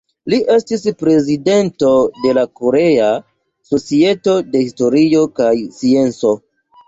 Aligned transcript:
Li 0.33 0.37
estis 0.51 0.85
prezidento 1.01 1.91
de 2.23 2.31
la 2.37 2.45
Korea 2.61 3.11
Societo 3.73 4.35
de 4.55 4.63
Historio 4.65 5.25
kaj 5.41 5.53
Scienco. 5.77 6.35